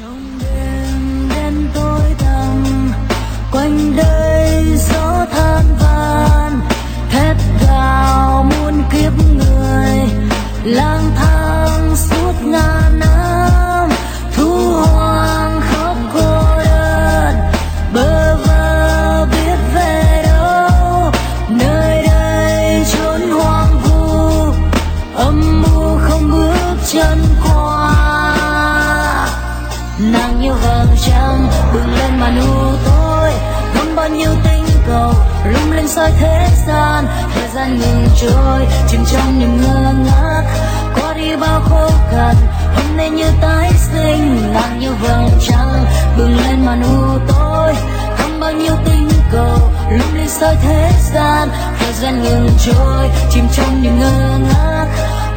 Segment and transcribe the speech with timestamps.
[0.00, 0.08] 永
[0.40, 0.69] 远
[36.10, 40.42] với thế gian, thời gian ngừng trôi, chìm trong niềm ngơ ngác.
[40.94, 42.34] Qua đi bao khó khăn,
[42.74, 45.84] hôm nay như tái sinh nắng như vầng trăng
[46.16, 47.74] bừng lên màn u tối.
[48.18, 49.58] Không bao nhiêu tinh cầu,
[49.90, 54.86] lung linh soi thế gian, thời gian ngừng trôi, chìm trong niềm ngơ ngác.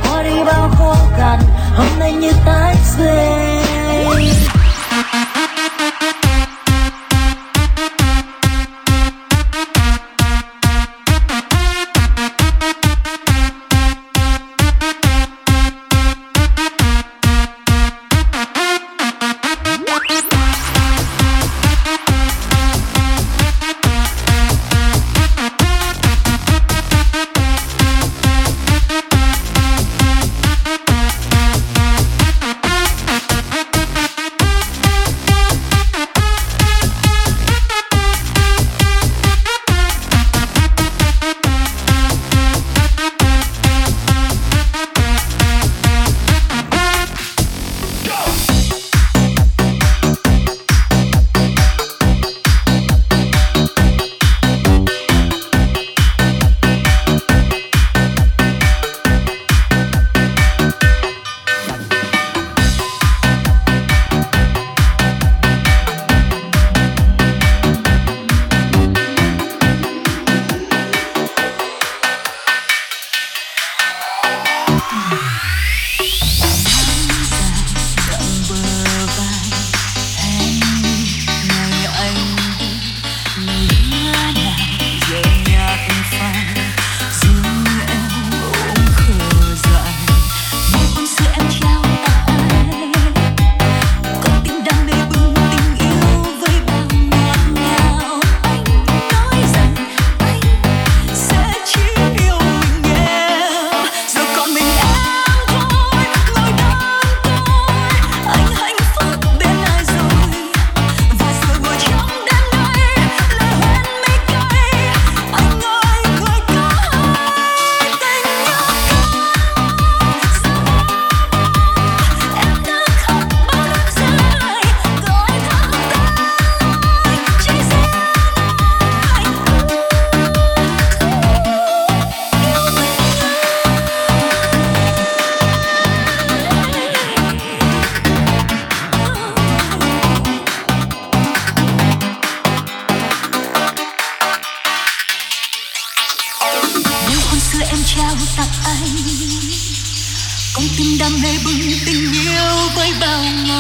[0.04, 1.40] Qua đi bao khó khăn,
[1.76, 3.63] hôm nay như tái sinh.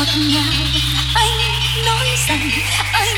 [0.03, 0.66] ngọt ngào
[1.16, 1.38] anh
[1.86, 2.50] nói rằng
[2.94, 3.16] anh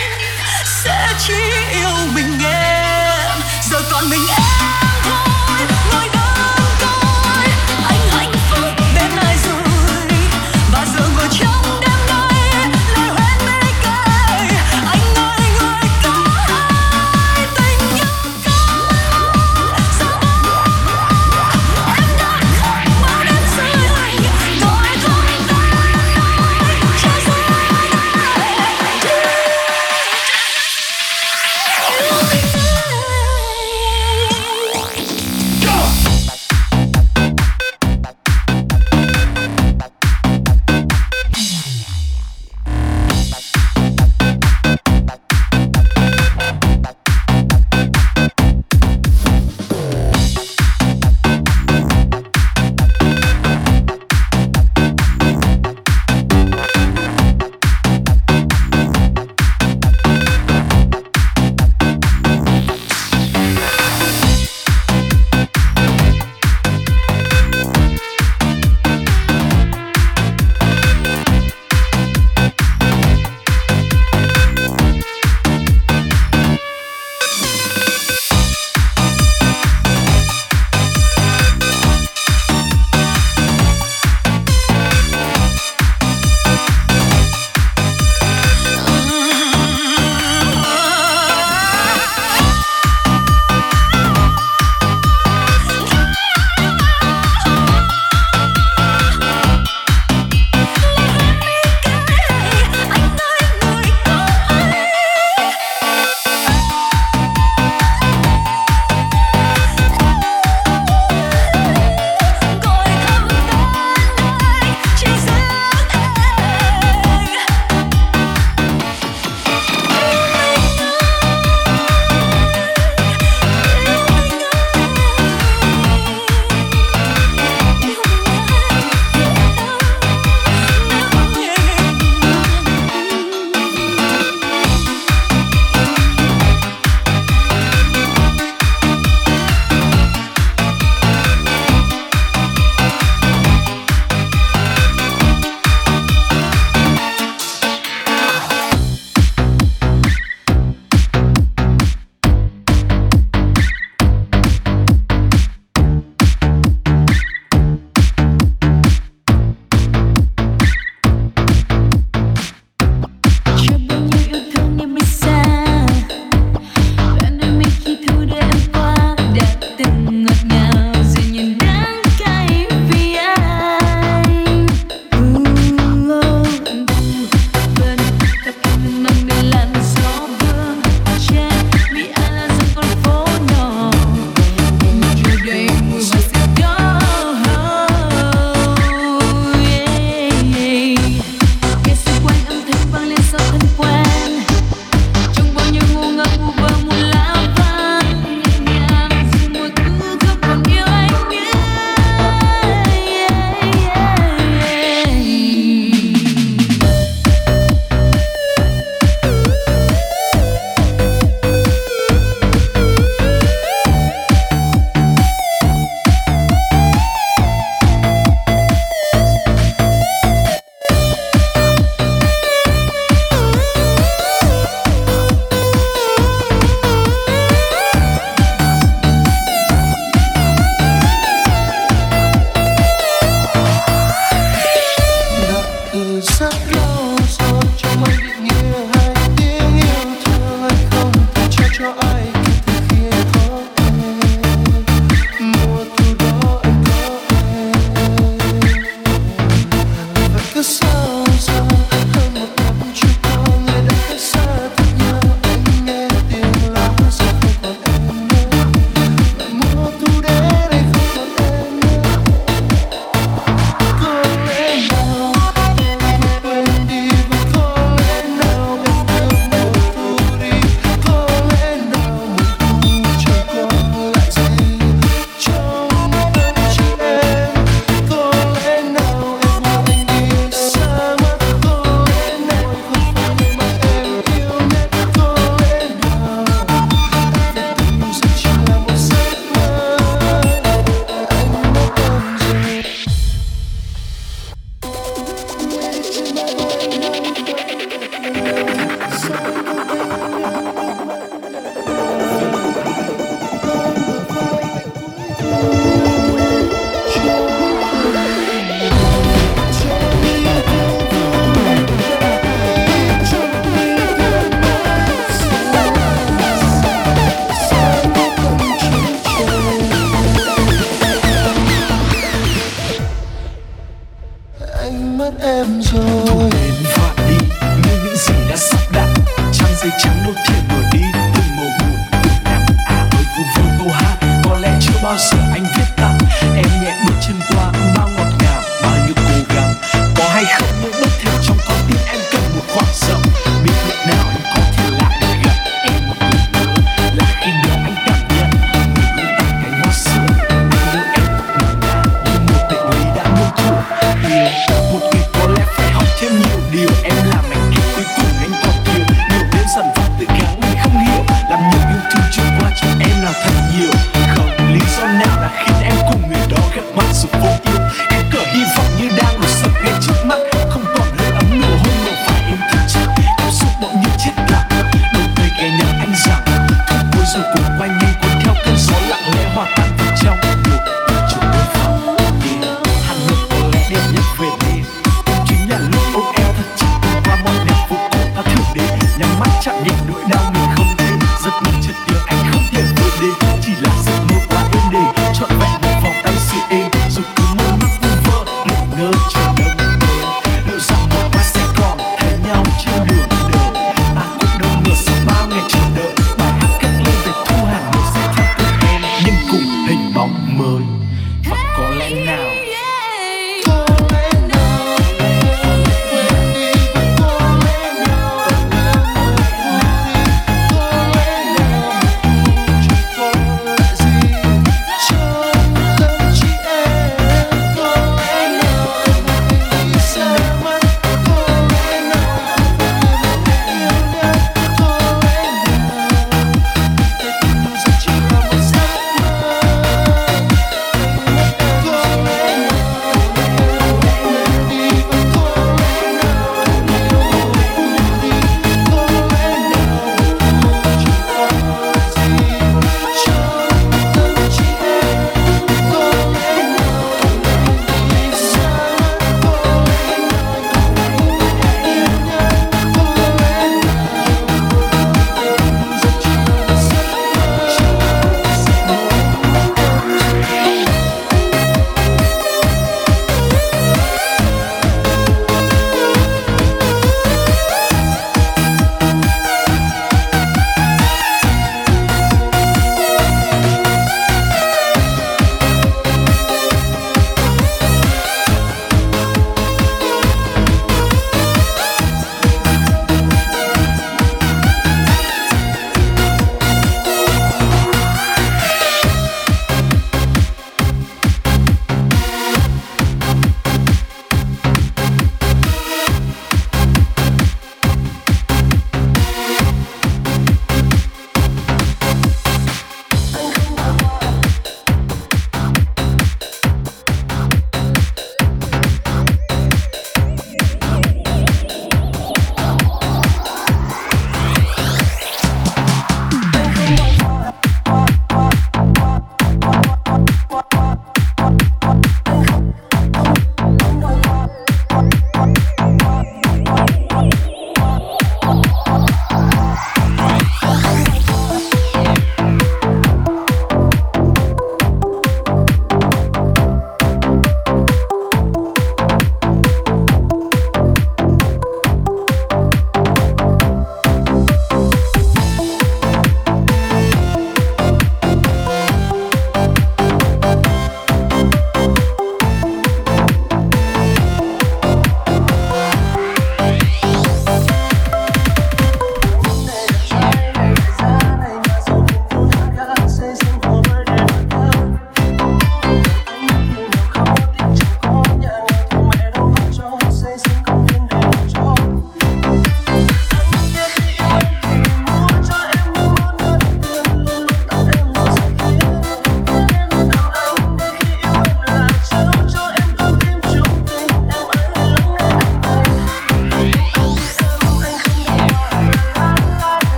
[0.84, 1.34] sẽ chỉ
[1.72, 3.40] yêu mình em.
[3.72, 4.95] Giờ còn mình em.